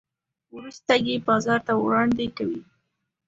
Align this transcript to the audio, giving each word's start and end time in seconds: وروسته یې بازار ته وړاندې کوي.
وروسته 0.55 0.93
یې 1.07 1.15
بازار 1.27 1.59
ته 1.67 1.73
وړاندې 1.83 2.27
کوي. 2.37 2.61